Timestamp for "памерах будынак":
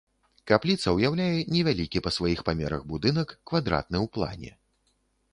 2.47-3.35